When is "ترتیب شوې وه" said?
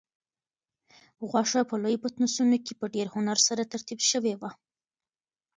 3.73-4.51